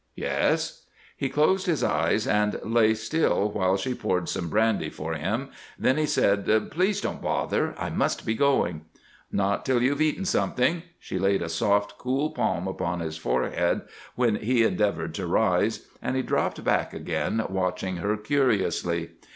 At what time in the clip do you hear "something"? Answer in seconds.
10.25-10.81